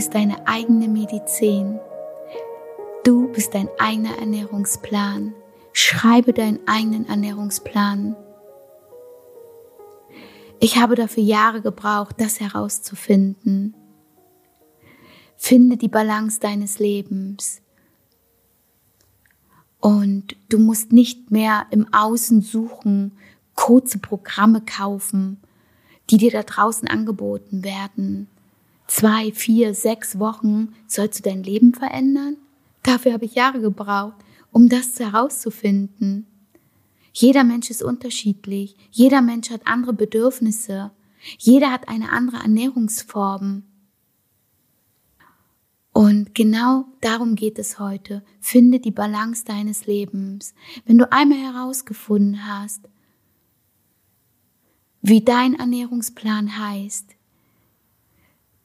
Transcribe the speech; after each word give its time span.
bist 0.00 0.14
deine 0.14 0.48
eigene 0.48 0.88
Medizin. 0.88 1.78
Du 3.04 3.30
bist 3.32 3.52
dein 3.52 3.68
eigener 3.78 4.16
Ernährungsplan. 4.16 5.34
Schreibe 5.74 6.32
deinen 6.32 6.66
eigenen 6.66 7.06
Ernährungsplan. 7.06 8.16
Ich 10.58 10.78
habe 10.78 10.94
dafür 10.94 11.22
Jahre 11.22 11.60
gebraucht, 11.60 12.16
das 12.16 12.40
herauszufinden. 12.40 13.74
Finde 15.36 15.76
die 15.76 15.88
Balance 15.88 16.40
deines 16.40 16.78
Lebens. 16.78 17.60
Und 19.80 20.34
du 20.48 20.58
musst 20.58 20.92
nicht 20.92 21.30
mehr 21.30 21.66
im 21.72 21.92
Außen 21.92 22.40
suchen, 22.40 23.12
kurze 23.54 23.98
Programme 23.98 24.62
kaufen, 24.62 25.42
die 26.08 26.16
dir 26.16 26.30
da 26.30 26.42
draußen 26.42 26.88
angeboten 26.88 27.64
werden. 27.64 28.28
Zwei, 28.90 29.30
vier, 29.30 29.72
sechs 29.72 30.18
Wochen 30.18 30.74
sollst 30.88 31.20
du 31.20 31.30
dein 31.30 31.44
Leben 31.44 31.74
verändern? 31.74 32.36
Dafür 32.82 33.12
habe 33.12 33.24
ich 33.24 33.36
Jahre 33.36 33.60
gebraucht, 33.60 34.16
um 34.50 34.68
das 34.68 34.98
herauszufinden. 34.98 36.26
Jeder 37.12 37.44
Mensch 37.44 37.70
ist 37.70 37.84
unterschiedlich. 37.84 38.76
Jeder 38.90 39.22
Mensch 39.22 39.50
hat 39.50 39.60
andere 39.64 39.92
Bedürfnisse. 39.92 40.90
Jeder 41.38 41.70
hat 41.70 41.88
eine 41.88 42.10
andere 42.10 42.38
Ernährungsform. 42.38 43.62
Und 45.92 46.34
genau 46.34 46.86
darum 47.00 47.36
geht 47.36 47.60
es 47.60 47.78
heute. 47.78 48.24
Finde 48.40 48.80
die 48.80 48.90
Balance 48.90 49.44
deines 49.44 49.86
Lebens. 49.86 50.52
Wenn 50.84 50.98
du 50.98 51.10
einmal 51.12 51.38
herausgefunden 51.38 52.44
hast, 52.44 52.88
wie 55.00 55.20
dein 55.20 55.54
Ernährungsplan 55.54 56.58
heißt, 56.58 57.14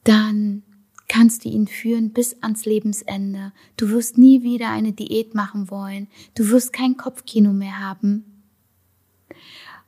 dann 0.06 0.62
kannst 1.08 1.44
du 1.44 1.48
ihn 1.48 1.66
führen 1.66 2.12
bis 2.12 2.36
ans 2.42 2.64
Lebensende. 2.64 3.52
Du 3.76 3.88
wirst 3.88 4.18
nie 4.18 4.42
wieder 4.42 4.70
eine 4.70 4.92
Diät 4.92 5.34
machen 5.34 5.70
wollen. 5.70 6.08
Du 6.34 6.48
wirst 6.50 6.72
kein 6.72 6.96
Kopfkino 6.96 7.52
mehr 7.52 7.78
haben. 7.78 8.24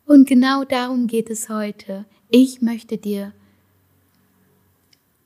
Und 0.06 0.28
genau 0.28 0.64
darum 0.64 1.06
geht 1.06 1.30
es 1.30 1.48
heute. 1.48 2.06
Ich 2.30 2.62
möchte 2.62 2.98
dir, 2.98 3.33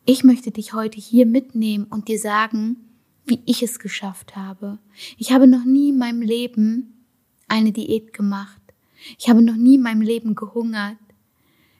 ich 0.04 0.24
möchte 0.24 0.50
dich 0.50 0.72
heute 0.72 0.98
hier 1.00 1.26
mitnehmen 1.26 1.84
und 1.84 2.08
dir 2.08 2.18
sagen, 2.18 2.76
wie 3.24 3.40
ich 3.46 3.62
es 3.62 3.78
geschafft 3.78 4.34
habe. 4.34 4.78
Ich 5.16 5.32
habe 5.32 5.46
noch 5.46 5.64
nie 5.64 5.90
in 5.90 5.98
meinem 5.98 6.22
Leben 6.22 7.06
eine 7.48 7.72
Diät 7.72 8.12
gemacht. 8.12 8.60
Ich 9.18 9.28
habe 9.28 9.42
noch 9.42 9.56
nie 9.56 9.76
in 9.76 9.82
meinem 9.82 10.02
Leben 10.02 10.34
gehungert. 10.34 10.98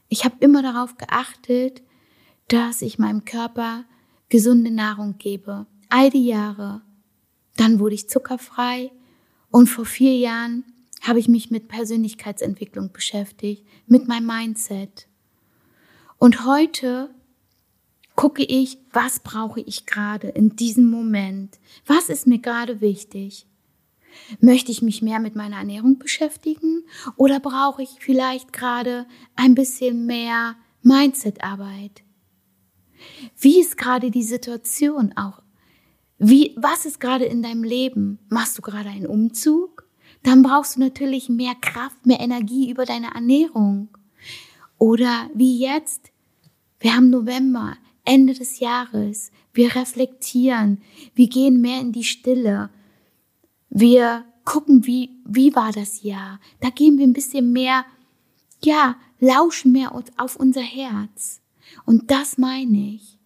Ich 0.09 0.25
habe 0.25 0.37
immer 0.41 0.63
darauf 0.63 0.97
geachtet, 0.97 1.83
dass 2.53 2.83
ich 2.83 2.99
meinem 2.99 3.25
Körper 3.25 3.87
gesunde 4.29 4.71
Nahrung 4.71 5.17
gebe. 5.17 5.67
All 5.89 6.11
die 6.11 6.27
Jahre. 6.27 6.83
Dann 7.57 7.79
wurde 7.79 7.95
ich 7.95 8.11
zuckerfrei 8.11 8.93
und 9.51 9.69
vor 9.69 9.87
vier 9.87 10.15
Jahren 10.19 10.65
habe 11.01 11.19
ich 11.19 11.29
mich 11.29 11.51
mit 11.51 11.69
Persönlichkeitsentwicklung 11.69 12.93
beschäftigt, 12.93 13.67
mit 13.87 14.07
meinem 14.07 14.27
Mindset. 14.27 15.09
Und 16.19 16.45
heute 16.45 17.15
gucke 18.17 18.45
ich, 18.45 18.77
was 18.93 19.21
brauche 19.21 19.61
ich 19.63 19.87
gerade 19.87 20.29
in 20.29 20.55
diesem 20.55 20.91
Moment? 20.91 21.59
Was 21.87 22.11
ist 22.11 22.27
mir 22.27 22.39
gerade 22.39 22.83
wichtig? 22.83 23.47
Möchte 24.41 24.73
ich 24.73 24.83
mich 24.83 25.01
mehr 25.01 25.21
mit 25.21 25.37
meiner 25.37 25.57
Ernährung 25.57 25.99
beschäftigen 25.99 26.85
oder 27.17 27.41
brauche 27.41 27.83
ich 27.83 27.97
vielleicht 28.01 28.53
gerade 28.53 29.07
ein 29.37 29.55
bisschen 29.55 30.05
mehr 30.05 30.57
Mindset-Arbeit? 30.83 32.03
Wie 33.39 33.61
ist 33.61 33.77
gerade 33.77 34.11
die 34.11 34.23
Situation 34.23 35.13
auch? 35.17 35.43
Wie, 36.19 36.55
was 36.57 36.87
ist 36.87 37.01
gerade 37.01 37.25
in 37.25 37.43
deinem 37.43 37.65
Leben? 37.65 38.19
Machst 38.29 38.57
du 38.57 38.63
gerade 38.63 38.89
einen 38.89 39.07
Umzug? 39.07 39.89
Dann 40.23 40.43
brauchst 40.43 40.77
du 40.77 40.81
natürlich 40.81 41.29
mehr 41.29 41.55
Kraft, 41.61 42.07
mehr 42.07 42.21
Energie 42.21 42.71
über 42.71 42.85
deine 42.85 43.15
Ernährung. 43.15 43.89
Oder 44.79 45.29
wie 45.35 45.59
jetzt? 45.59 46.13
Wir 46.79 46.95
haben 46.95 47.11
November, 47.11 47.77
Ende 48.05 48.35
des 48.35 48.61
Jahres. 48.61 49.33
Wir 49.53 49.75
reflektieren. 49.75 50.81
Wir 51.15 51.29
gehen 51.29 51.61
mehr 51.61 51.81
in 51.81 51.93
die 51.93 52.05
Stille. 52.05 52.71
Wir 53.69 54.25
gucken, 54.45 54.87
wie, 54.87 55.11
wie 55.25 55.55
war 55.55 55.73
das 55.73 56.03
Jahr? 56.03 56.41
Da 56.61 56.71
gehen 56.71 56.99
wir 56.99 57.07
ein 57.07 57.13
bisschen 57.13 57.53
mehr, 57.53 57.85
ja, 58.65 58.97
lauschen 59.19 59.73
mehr 59.73 59.93
auf 60.17 60.37
unser 60.37 60.63
Herz. 60.63 61.42
Und 61.85 62.11
das 62.11 62.39
meine 62.39 62.95
ich. 62.95 63.19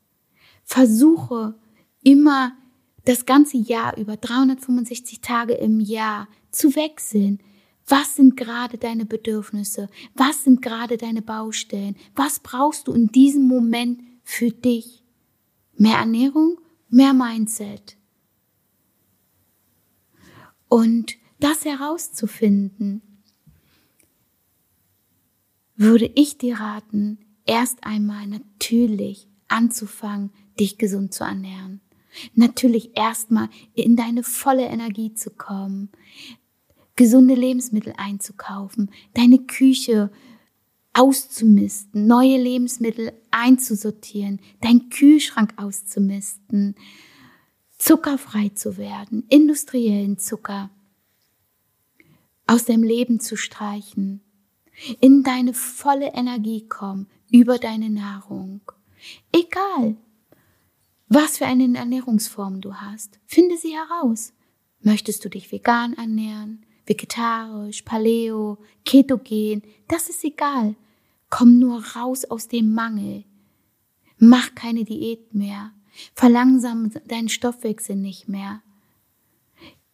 Versuche 0.64 1.54
immer 2.02 2.52
das 3.04 3.24
ganze 3.24 3.56
Jahr 3.56 3.96
über 3.96 4.16
365 4.16 5.20
Tage 5.20 5.54
im 5.54 5.80
Jahr 5.80 6.28
zu 6.50 6.74
wechseln. 6.74 7.40
Was 7.86 8.16
sind 8.16 8.36
gerade 8.36 8.78
deine 8.78 9.06
Bedürfnisse? 9.06 9.88
Was 10.14 10.42
sind 10.44 10.60
gerade 10.60 10.96
deine 10.96 11.22
Baustellen? 11.22 11.96
Was 12.16 12.40
brauchst 12.40 12.88
du 12.88 12.92
in 12.92 13.08
diesem 13.08 13.46
Moment 13.46 14.00
für 14.24 14.50
dich? 14.50 15.04
Mehr 15.76 15.98
Ernährung, 15.98 16.58
mehr 16.88 17.12
Mindset. 17.12 17.96
Und 20.68 21.14
das 21.38 21.64
herauszufinden, 21.64 23.02
würde 25.76 26.10
ich 26.14 26.38
dir 26.38 26.58
raten, 26.58 27.18
erst 27.46 27.84
einmal 27.84 28.26
natürlich 28.26 29.28
anzufangen, 29.48 30.30
dich 30.58 30.78
gesund 30.78 31.14
zu 31.14 31.24
ernähren. 31.24 31.80
Natürlich 32.34 32.96
erstmal 32.96 33.48
in 33.74 33.96
deine 33.96 34.22
volle 34.22 34.64
Energie 34.66 35.14
zu 35.14 35.30
kommen, 35.30 35.90
gesunde 36.96 37.34
Lebensmittel 37.34 37.92
einzukaufen, 37.96 38.90
deine 39.14 39.38
Küche 39.38 40.10
auszumisten, 40.94 42.06
neue 42.06 42.40
Lebensmittel 42.40 43.12
einzusortieren, 43.30 44.40
deinen 44.62 44.88
Kühlschrank 44.88 45.52
auszumisten, 45.56 46.74
zuckerfrei 47.76 48.48
zu 48.48 48.78
werden, 48.78 49.24
industriellen 49.28 50.18
Zucker 50.18 50.70
aus 52.46 52.64
deinem 52.64 52.82
Leben 52.82 53.20
zu 53.20 53.36
streichen, 53.36 54.22
in 55.00 55.22
deine 55.22 55.52
volle 55.52 56.14
Energie 56.14 56.66
kommen 56.66 57.08
über 57.30 57.58
deine 57.58 57.90
Nahrung. 57.90 58.60
Egal, 59.32 59.96
was 61.08 61.38
für 61.38 61.46
eine 61.46 61.76
Ernährungsform 61.76 62.60
du 62.60 62.74
hast, 62.74 63.20
finde 63.26 63.56
sie 63.56 63.74
heraus. 63.76 64.32
Möchtest 64.80 65.24
du 65.24 65.28
dich 65.28 65.50
vegan 65.50 65.94
ernähren, 65.94 66.64
vegetarisch, 66.86 67.82
paleo, 67.82 68.58
ketogen, 68.84 69.62
das 69.88 70.08
ist 70.08 70.24
egal. 70.24 70.76
Komm 71.30 71.58
nur 71.58 71.84
raus 71.96 72.24
aus 72.24 72.48
dem 72.48 72.72
Mangel. 72.72 73.24
Mach 74.18 74.54
keine 74.54 74.84
Diät 74.84 75.34
mehr. 75.34 75.72
Verlangsam 76.14 76.90
deinen 77.06 77.28
Stoffwechsel 77.28 77.96
nicht 77.96 78.28
mehr. 78.28 78.62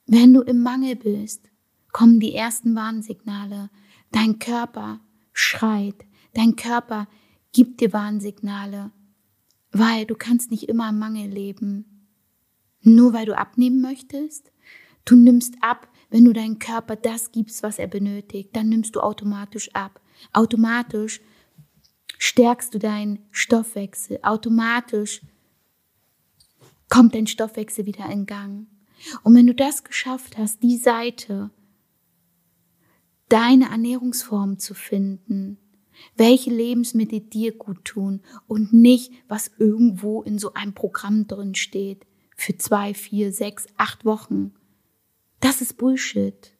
Wenn 0.06 0.34
du 0.34 0.42
im 0.42 0.62
Mangel 0.62 0.96
bist, 0.96 1.50
kommen 1.92 2.20
die 2.20 2.34
ersten 2.34 2.74
Warnsignale. 2.74 3.70
Dein 4.10 4.38
Körper 4.38 5.00
schreit. 5.32 6.04
Dein 6.34 6.56
Körper 6.56 7.06
gibt 7.52 7.80
dir 7.80 7.92
Warnsignale. 7.92 8.90
Weil 9.70 10.04
du 10.04 10.14
kannst 10.14 10.50
nicht 10.50 10.68
immer 10.68 10.90
im 10.90 10.98
Mangel 10.98 11.30
leben. 11.30 12.08
Nur 12.82 13.12
weil 13.12 13.26
du 13.26 13.36
abnehmen 13.36 13.80
möchtest. 13.80 14.50
Du 15.04 15.16
nimmst 15.16 15.54
ab, 15.60 15.88
wenn 16.10 16.24
du 16.24 16.32
deinem 16.32 16.58
Körper 16.58 16.96
das 16.96 17.32
gibst, 17.32 17.62
was 17.62 17.78
er 17.78 17.86
benötigt. 17.86 18.50
Dann 18.54 18.68
nimmst 18.68 18.96
du 18.96 19.00
automatisch 19.00 19.74
ab. 19.74 20.00
Automatisch 20.32 21.20
stärkst 22.18 22.74
du 22.74 22.78
deinen 22.78 23.20
Stoffwechsel. 23.30 24.18
Automatisch 24.22 25.22
kommt 26.88 27.14
dein 27.14 27.26
Stoffwechsel 27.26 27.86
wieder 27.86 28.10
in 28.10 28.26
Gang. 28.26 28.66
Und 29.22 29.34
wenn 29.34 29.46
du 29.46 29.54
das 29.54 29.84
geschafft 29.84 30.36
hast, 30.36 30.62
die 30.62 30.76
Seite, 30.76 31.50
deine 33.28 33.70
Ernährungsform 33.70 34.58
zu 34.58 34.74
finden, 34.74 35.58
welche 36.16 36.50
Lebensmittel 36.50 37.20
dir 37.20 37.52
gut 37.52 37.84
tun 37.84 38.20
und 38.46 38.72
nicht, 38.72 39.12
was 39.28 39.50
irgendwo 39.58 40.22
in 40.22 40.38
so 40.38 40.54
einem 40.54 40.74
Programm 40.74 41.26
drin 41.26 41.54
steht 41.54 42.06
für 42.36 42.56
zwei, 42.56 42.94
vier, 42.94 43.32
sechs, 43.32 43.66
acht 43.76 44.04
Wochen. 44.04 44.52
Das 45.40 45.60
ist 45.60 45.76
Bullshit. 45.76 46.52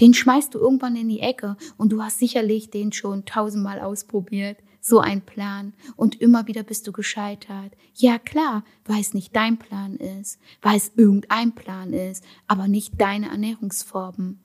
Den 0.00 0.14
schmeißt 0.14 0.54
du 0.54 0.58
irgendwann 0.58 0.96
in 0.96 1.08
die 1.08 1.20
Ecke 1.20 1.56
und 1.76 1.92
du 1.92 2.02
hast 2.02 2.18
sicherlich 2.18 2.70
den 2.70 2.92
schon 2.92 3.24
tausendmal 3.24 3.80
ausprobiert. 3.80 4.58
So 4.80 4.98
ein 4.98 5.22
Plan. 5.22 5.72
Und 5.96 6.20
immer 6.20 6.46
wieder 6.46 6.62
bist 6.62 6.86
du 6.86 6.92
gescheitert. 6.92 7.72
Ja 7.94 8.18
klar, 8.18 8.64
weil 8.84 9.00
es 9.00 9.14
nicht 9.14 9.34
dein 9.34 9.58
Plan 9.58 9.96
ist, 9.96 10.38
weil 10.60 10.76
es 10.76 10.92
irgendein 10.96 11.54
Plan 11.54 11.92
ist, 11.92 12.24
aber 12.46 12.68
nicht 12.68 13.00
deine 13.00 13.30
Ernährungsformen. 13.30 14.40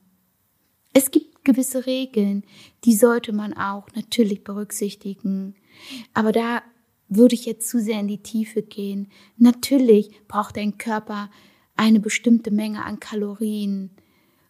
Es 0.94 1.12
gibt 1.12 1.38
gewisse 1.50 1.88
Regeln, 1.88 2.44
die 2.86 2.94
sollte 2.94 3.34
man 3.34 3.54
auch 3.54 3.88
natürlich 3.96 4.44
berücksichtigen. 4.44 5.56
Aber 6.13 6.31
da 6.31 6.62
würde 7.07 7.34
ich 7.34 7.46
jetzt 7.46 7.68
zu 7.68 7.80
sehr 7.81 8.00
in 8.00 8.07
die 8.07 8.22
Tiefe 8.22 8.62
gehen. 8.62 9.07
Natürlich 9.38 10.12
braucht 10.28 10.57
dein 10.57 10.78
Körper 10.78 11.31
eine 11.75 12.00
bestimmte 12.00 12.51
Menge 12.51 12.86
an 12.86 13.00
Kalorien 13.00 13.90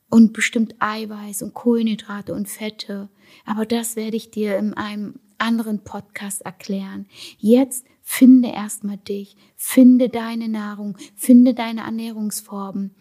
und 0.10 0.34
bestimmt 0.34 0.76
Eiweiß 0.80 1.42
und 1.42 1.54
Kohlenhydrate 1.54 2.34
und 2.34 2.50
Fette. 2.50 3.08
Aber 3.46 3.66
das 3.66 3.96
werde 3.96 4.18
ich 4.18 4.30
dir 4.30 4.58
in 4.58 4.74
einem 4.74 5.20
anderen 5.38 5.86
Podcast 5.86 6.42
erklären. 6.42 7.06
Jetzt 7.38 7.86
finde 8.02 8.50
erstmal 8.50 8.98
dich, 8.98 9.38
finde 9.56 10.10
deine 10.10 10.50
Nahrung, 10.50 10.98
finde 11.16 11.54
deine 11.54 11.82
Ernährungsformen. 11.82 12.94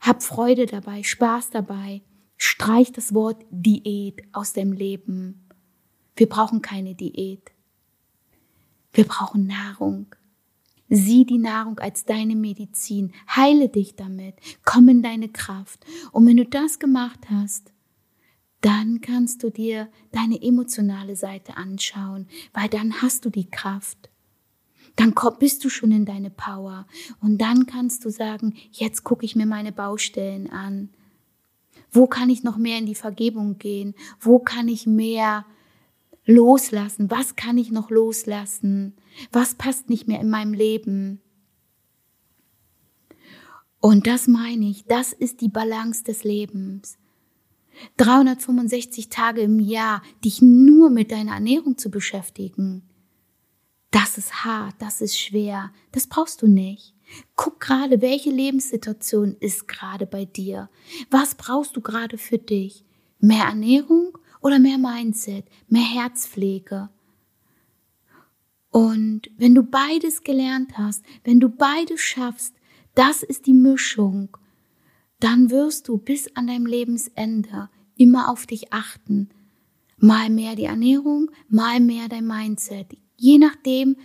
Hab 0.00 0.24
Freude 0.24 0.66
dabei, 0.66 1.04
Spaß 1.04 1.50
dabei. 1.50 2.02
Streich 2.36 2.92
das 2.92 3.14
Wort 3.14 3.44
Diät 3.50 4.22
aus 4.32 4.52
deinem 4.52 4.72
Leben. 4.72 5.48
Wir 6.16 6.28
brauchen 6.28 6.62
keine 6.62 6.94
Diät. 6.94 7.52
Wir 8.92 9.04
brauchen 9.04 9.46
Nahrung. 9.46 10.14
Sieh 10.88 11.24
die 11.24 11.38
Nahrung 11.38 11.78
als 11.80 12.04
deine 12.04 12.36
Medizin. 12.36 13.12
Heile 13.34 13.68
dich 13.68 13.96
damit. 13.96 14.36
Komm 14.64 14.88
in 14.88 15.02
deine 15.02 15.28
Kraft. 15.28 15.84
Und 16.12 16.26
wenn 16.26 16.36
du 16.36 16.44
das 16.44 16.78
gemacht 16.78 17.20
hast, 17.30 17.72
dann 18.60 19.00
kannst 19.00 19.42
du 19.42 19.50
dir 19.50 19.88
deine 20.12 20.40
emotionale 20.40 21.16
Seite 21.16 21.56
anschauen, 21.56 22.28
weil 22.52 22.68
dann 22.68 23.02
hast 23.02 23.24
du 23.24 23.30
die 23.30 23.50
Kraft. 23.50 24.10
Dann 24.96 25.14
bist 25.38 25.64
du 25.64 25.68
schon 25.68 25.90
in 25.90 26.04
deine 26.04 26.30
Power. 26.30 26.86
Und 27.20 27.38
dann 27.38 27.66
kannst 27.66 28.04
du 28.04 28.10
sagen, 28.10 28.54
jetzt 28.70 29.04
gucke 29.04 29.24
ich 29.24 29.34
mir 29.34 29.46
meine 29.46 29.72
Baustellen 29.72 30.48
an. 30.48 30.90
Wo 31.94 32.08
kann 32.08 32.28
ich 32.28 32.42
noch 32.42 32.56
mehr 32.56 32.78
in 32.78 32.86
die 32.86 32.96
Vergebung 32.96 33.56
gehen? 33.58 33.94
Wo 34.18 34.40
kann 34.40 34.66
ich 34.66 34.84
mehr 34.84 35.46
loslassen? 36.24 37.08
Was 37.08 37.36
kann 37.36 37.56
ich 37.56 37.70
noch 37.70 37.88
loslassen? 37.88 38.96
Was 39.30 39.54
passt 39.54 39.88
nicht 39.88 40.08
mehr 40.08 40.20
in 40.20 40.28
meinem 40.28 40.54
Leben? 40.54 41.20
Und 43.80 44.08
das 44.08 44.26
meine 44.26 44.68
ich, 44.68 44.86
das 44.86 45.12
ist 45.12 45.40
die 45.40 45.48
Balance 45.48 46.02
des 46.02 46.24
Lebens. 46.24 46.98
365 47.98 49.08
Tage 49.08 49.42
im 49.42 49.60
Jahr, 49.60 50.02
dich 50.24 50.42
nur 50.42 50.90
mit 50.90 51.12
deiner 51.12 51.34
Ernährung 51.34 51.78
zu 51.78 51.90
beschäftigen. 51.90 52.82
Das 53.90 54.18
ist 54.18 54.44
hart, 54.44 54.74
das 54.80 55.00
ist 55.00 55.16
schwer, 55.16 55.70
das 55.92 56.08
brauchst 56.08 56.42
du 56.42 56.48
nicht. 56.48 56.93
Guck 57.36 57.60
gerade, 57.60 58.00
welche 58.00 58.30
Lebenssituation 58.30 59.36
ist 59.40 59.68
gerade 59.68 60.06
bei 60.06 60.24
dir. 60.24 60.68
Was 61.10 61.34
brauchst 61.34 61.76
du 61.76 61.80
gerade 61.80 62.18
für 62.18 62.38
dich? 62.38 62.84
Mehr 63.20 63.44
Ernährung 63.44 64.16
oder 64.40 64.58
mehr 64.58 64.78
Mindset, 64.78 65.46
mehr 65.68 65.82
Herzpflege? 65.84 66.90
Und 68.70 69.30
wenn 69.36 69.54
du 69.54 69.62
beides 69.62 70.24
gelernt 70.24 70.76
hast, 70.76 71.04
wenn 71.22 71.38
du 71.38 71.48
beides 71.48 72.00
schaffst, 72.00 72.54
das 72.94 73.22
ist 73.22 73.46
die 73.46 73.54
Mischung, 73.54 74.36
dann 75.20 75.50
wirst 75.50 75.88
du 75.88 75.96
bis 75.96 76.34
an 76.36 76.48
deinem 76.48 76.66
Lebensende 76.66 77.70
immer 77.96 78.28
auf 78.28 78.46
dich 78.46 78.72
achten. 78.72 79.30
Mal 79.96 80.28
mehr 80.28 80.56
die 80.56 80.64
Ernährung, 80.64 81.30
mal 81.48 81.80
mehr 81.80 82.08
dein 82.08 82.26
Mindset. 82.26 82.96
Je 83.16 83.38
nachdem, 83.38 83.96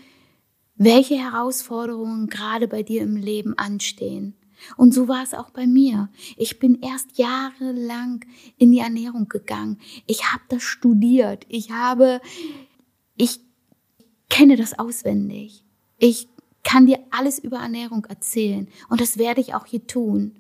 welche 0.80 1.16
Herausforderungen 1.16 2.28
gerade 2.28 2.68
bei 2.68 2.82
dir 2.84 3.04
im 3.04 3.18
Leben 3.18 3.56
anstehen. 3.58 4.34
Und 4.78 4.94
so 4.94 5.08
war 5.08 5.22
es 5.24 5.34
auch 5.34 5.52
bei 5.52 5.68
mir. 5.68 6.10
Ich 6.38 6.58
bin 6.58 6.82
erst 6.82 7.18
jahrelang 7.18 8.26
in 8.58 8.72
die 8.72 8.80
Ernährung 8.80 9.28
gegangen. 9.28 9.78
Ich 10.08 10.32
habe 10.32 10.44
das 10.48 10.64
studiert. 10.64 11.46
Ich 11.50 11.72
habe, 11.72 12.22
ich 13.16 13.42
kenne 14.30 14.56
das 14.56 14.80
auswendig. 14.80 15.64
Ich 15.98 16.30
kann 16.64 16.86
dir 16.86 17.00
alles 17.12 17.40
über 17.40 17.58
Ernährung 17.58 18.06
erzählen 18.06 18.68
und 18.90 19.02
das 19.02 19.18
werde 19.18 19.42
ich 19.42 19.54
auch 19.54 19.66
hier 19.66 19.86
tun. 19.86 20.36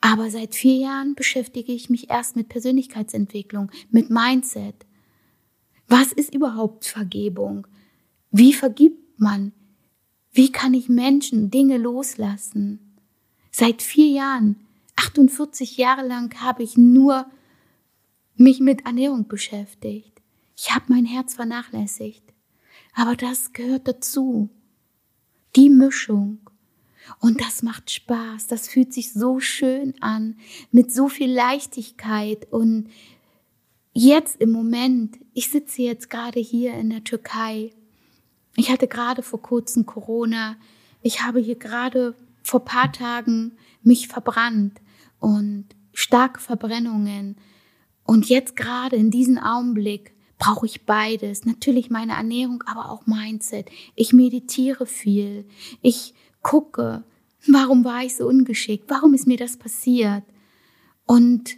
Aber 0.00 0.30
seit 0.30 0.54
vier 0.54 0.76
Jahren 0.76 1.14
beschäftige 1.14 1.72
ich 1.72 1.90
mich 1.90 2.10
erst 2.10 2.36
mit 2.36 2.48
Persönlichkeitsentwicklung, 2.48 3.70
mit 3.90 4.10
Mindset. 4.10 4.74
Was 5.88 6.12
ist 6.12 6.34
überhaupt 6.34 6.86
Vergebung? 6.86 7.66
Wie 8.30 8.52
vergibt 8.52 9.01
man? 9.18 9.52
Wie 10.32 10.50
kann 10.50 10.74
ich 10.74 10.88
Menschen 10.88 11.50
Dinge 11.50 11.78
loslassen? 11.78 12.96
Seit 13.50 13.82
vier 13.82 14.08
Jahren, 14.08 14.56
48 14.96 15.76
Jahre 15.76 16.06
lang 16.06 16.34
habe 16.40 16.62
ich 16.62 16.76
nur 16.76 17.26
mich 18.36 18.60
mit 18.60 18.86
Ernährung 18.86 19.28
beschäftigt. 19.28 20.22
Ich 20.56 20.74
habe 20.74 20.86
mein 20.88 21.04
Herz 21.04 21.34
vernachlässigt. 21.34 22.22
Aber 22.94 23.16
das 23.16 23.52
gehört 23.52 23.88
dazu. 23.88 24.50
Die 25.56 25.70
Mischung. 25.70 26.38
Und 27.18 27.40
das 27.40 27.62
macht 27.62 27.90
Spaß. 27.90 28.46
Das 28.46 28.68
fühlt 28.68 28.92
sich 28.92 29.12
so 29.12 29.40
schön 29.40 29.94
an. 30.00 30.36
Mit 30.70 30.92
so 30.92 31.08
viel 31.08 31.32
Leichtigkeit. 31.32 32.50
Und 32.52 32.88
jetzt 33.92 34.40
im 34.40 34.50
Moment, 34.50 35.18
ich 35.34 35.50
sitze 35.50 35.82
jetzt 35.82 36.10
gerade 36.10 36.40
hier 36.40 36.74
in 36.74 36.90
der 36.90 37.04
Türkei. 37.04 37.70
Ich 38.56 38.70
hatte 38.70 38.86
gerade 38.86 39.22
vor 39.22 39.40
kurzem 39.40 39.86
Corona. 39.86 40.56
Ich 41.00 41.22
habe 41.22 41.40
hier 41.40 41.56
gerade 41.56 42.14
vor 42.42 42.64
paar 42.64 42.92
Tagen 42.92 43.52
mich 43.82 44.08
verbrannt 44.08 44.80
und 45.20 45.66
starke 45.92 46.40
Verbrennungen. 46.40 47.36
Und 48.04 48.28
jetzt 48.28 48.56
gerade 48.56 48.96
in 48.96 49.10
diesem 49.10 49.38
Augenblick 49.38 50.12
brauche 50.38 50.66
ich 50.66 50.84
beides. 50.84 51.44
Natürlich 51.44 51.88
meine 51.88 52.12
Ernährung, 52.14 52.62
aber 52.66 52.90
auch 52.90 53.06
Mindset. 53.06 53.70
Ich 53.94 54.12
meditiere 54.12 54.86
viel. 54.86 55.46
Ich 55.82 56.14
gucke, 56.42 57.04
warum 57.46 57.84
war 57.84 58.02
ich 58.04 58.16
so 58.16 58.26
ungeschickt? 58.26 58.90
Warum 58.90 59.14
ist 59.14 59.26
mir 59.26 59.36
das 59.36 59.56
passiert? 59.56 60.24
Und 61.06 61.56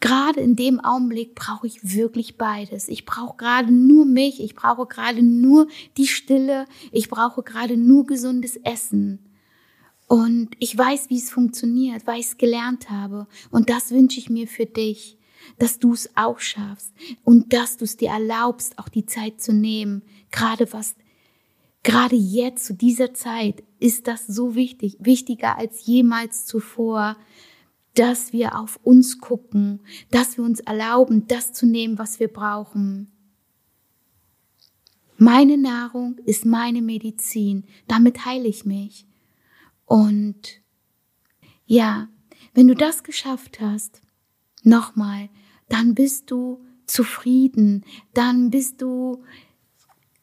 gerade 0.00 0.40
in 0.40 0.56
dem 0.56 0.80
Augenblick 0.80 1.34
brauche 1.34 1.66
ich 1.66 1.94
wirklich 1.94 2.36
beides. 2.36 2.88
Ich 2.88 3.04
brauche 3.04 3.36
gerade 3.36 3.72
nur 3.72 4.04
mich. 4.04 4.42
Ich 4.42 4.54
brauche 4.54 4.86
gerade 4.86 5.22
nur 5.22 5.68
die 5.96 6.06
Stille. 6.06 6.66
Ich 6.90 7.08
brauche 7.08 7.42
gerade 7.42 7.76
nur 7.76 8.06
gesundes 8.06 8.56
Essen. 8.56 9.26
Und 10.06 10.50
ich 10.58 10.76
weiß, 10.76 11.10
wie 11.10 11.18
es 11.18 11.30
funktioniert, 11.30 12.06
weil 12.06 12.20
ich 12.20 12.26
es 12.26 12.38
gelernt 12.38 12.90
habe. 12.90 13.28
Und 13.50 13.70
das 13.70 13.90
wünsche 13.92 14.18
ich 14.18 14.28
mir 14.28 14.48
für 14.48 14.66
dich 14.66 15.18
dass 15.58 15.78
du 15.78 15.92
es 15.92 16.10
auch 16.16 16.38
schaffst 16.38 16.92
und 17.24 17.52
dass 17.52 17.76
du 17.76 17.84
es 17.84 17.96
dir 17.96 18.10
erlaubst, 18.10 18.78
auch 18.78 18.88
die 18.88 19.06
Zeit 19.06 19.40
zu 19.40 19.52
nehmen. 19.52 20.02
Gerade 20.30 20.72
was, 20.72 20.94
gerade 21.82 22.16
jetzt 22.16 22.64
zu 22.64 22.74
dieser 22.74 23.14
Zeit 23.14 23.62
ist 23.78 24.06
das 24.06 24.26
so 24.26 24.54
wichtig, 24.54 24.96
wichtiger 25.00 25.58
als 25.58 25.86
jemals 25.86 26.46
zuvor, 26.46 27.16
dass 28.00 28.32
wir 28.32 28.58
auf 28.58 28.80
uns 28.82 29.18
gucken, 29.18 29.80
dass 30.10 30.38
wir 30.38 30.44
uns 30.44 30.60
erlauben, 30.60 31.28
das 31.28 31.52
zu 31.52 31.66
nehmen, 31.66 31.98
was 31.98 32.18
wir 32.18 32.28
brauchen. 32.28 33.12
Meine 35.18 35.58
Nahrung 35.58 36.16
ist 36.24 36.46
meine 36.46 36.80
Medizin, 36.80 37.64
damit 37.88 38.24
heile 38.24 38.48
ich 38.48 38.64
mich. 38.64 39.06
Und 39.84 40.62
ja, 41.66 42.08
wenn 42.54 42.68
du 42.68 42.74
das 42.74 43.02
geschafft 43.02 43.60
hast, 43.60 44.00
nochmal, 44.62 45.28
dann 45.68 45.94
bist 45.94 46.30
du 46.30 46.64
zufrieden, 46.86 47.84
dann 48.14 48.48
bist 48.48 48.80
du 48.80 49.22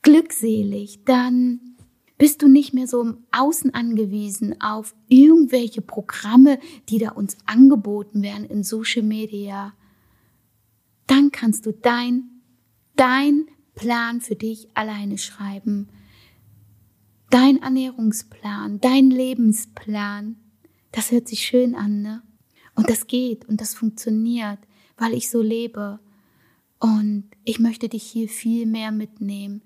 glückselig, 0.02 1.04
dann 1.06 1.77
bist 2.18 2.42
du 2.42 2.48
nicht 2.48 2.74
mehr 2.74 2.88
so 2.88 3.02
im 3.02 3.26
Außen 3.32 3.74
angewiesen 3.74 4.60
auf 4.62 4.96
irgendwelche 5.08 5.82
Programme, 5.82 6.60
die 6.90 6.98
da 6.98 7.12
uns 7.12 7.38
angeboten 7.46 8.24
werden 8.24 8.46
in 8.46 8.64
Social 8.64 9.04
Media. 9.04 9.74
Dann 11.06 11.32
kannst 11.32 11.66
du 11.66 11.74
dein, 11.74 12.24
dein 12.96 13.46
Plan 13.76 14.22
für 14.22 14.36
dich 14.36 14.68
alleine 14.74 15.18
schreiben. 15.18 15.90
Dein 17.30 17.62
Ernährungsplan, 17.62 18.80
dein 18.80 19.12
Lebensplan. 19.12 20.38
Das 20.92 21.12
hört 21.12 21.28
sich 21.28 21.42
schön 21.42 21.76
an, 21.76 22.02
ne? 22.02 22.24
Und 22.74 22.90
das 22.90 23.08
geht 23.08 23.46
und 23.46 23.60
das 23.60 23.74
funktioniert 23.74 24.60
weil 24.98 25.14
ich 25.14 25.30
so 25.30 25.42
lebe. 25.42 26.00
Und 26.80 27.30
ich 27.44 27.60
möchte 27.60 27.90
dich 27.90 28.04
hier 28.04 28.28
viel 28.28 28.66
mehr 28.66 28.92
mitnehmen, 28.92 29.62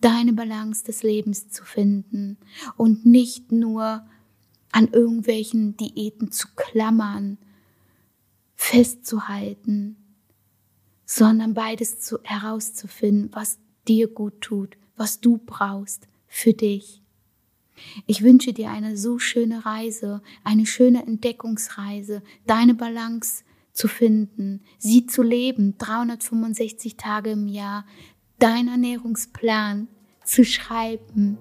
deine 0.00 0.32
Balance 0.32 0.84
des 0.84 1.02
Lebens 1.02 1.50
zu 1.50 1.64
finden 1.64 2.38
und 2.76 3.04
nicht 3.06 3.52
nur 3.52 4.06
an 4.72 4.88
irgendwelchen 4.88 5.76
Diäten 5.76 6.32
zu 6.32 6.48
klammern, 6.56 7.38
festzuhalten, 8.54 9.96
sondern 11.04 11.54
beides 11.54 12.00
zu, 12.00 12.18
herauszufinden, 12.22 13.30
was 13.32 13.58
dir 13.88 14.08
gut 14.08 14.40
tut, 14.40 14.76
was 14.96 15.20
du 15.20 15.38
brauchst 15.38 16.06
für 16.28 16.52
dich. 16.52 17.02
Ich 18.06 18.22
wünsche 18.22 18.52
dir 18.52 18.70
eine 18.70 18.96
so 18.96 19.18
schöne 19.18 19.64
Reise, 19.64 20.22
eine 20.44 20.66
schöne 20.66 21.06
Entdeckungsreise, 21.06 22.22
deine 22.46 22.74
Balance 22.74 23.42
zu 23.72 23.88
finden, 23.88 24.62
sie 24.78 25.06
zu 25.06 25.22
leben, 25.22 25.78
365 25.78 26.96
Tage 26.96 27.30
im 27.30 27.48
Jahr, 27.48 27.86
dein 28.40 28.68
Ernährungsplan 28.68 29.86
zu 30.24 30.44
schreiben. 30.44 31.38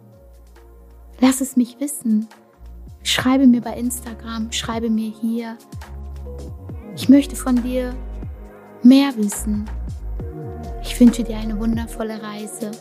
Lass 1.19 1.41
es 1.41 1.55
mich 1.55 1.79
wissen. 1.79 2.27
Schreibe 3.03 3.47
mir 3.47 3.61
bei 3.61 3.75
Instagram, 3.77 4.51
schreibe 4.51 4.89
mir 4.89 5.09
hier. 5.09 5.57
Ich 6.95 7.09
möchte 7.09 7.35
von 7.35 7.63
dir 7.63 7.95
mehr 8.83 9.15
wissen. 9.15 9.65
Ich 10.83 10.99
wünsche 10.99 11.23
dir 11.23 11.37
eine 11.37 11.57
wundervolle 11.59 12.21
Reise. 12.21 12.71